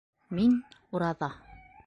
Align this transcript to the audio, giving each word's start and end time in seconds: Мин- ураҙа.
Мин- 0.37 0.55
ураҙа. 1.01 1.31